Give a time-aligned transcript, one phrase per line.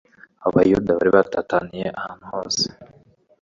[0.47, 2.63] Abayuda bari baratataniye ahantu hose,